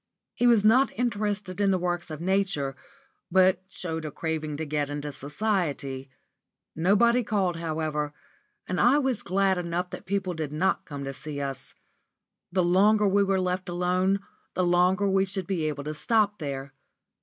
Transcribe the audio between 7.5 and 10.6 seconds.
however, and I was glad enough that people did